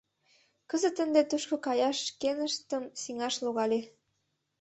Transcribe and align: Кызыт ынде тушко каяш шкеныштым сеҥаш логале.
Кызыт 0.69 0.97
ынде 1.03 1.21
тушко 1.29 1.55
каяш 1.65 1.97
шкеныштым 2.09 2.83
сеҥаш 3.01 3.35
логале. 3.45 3.81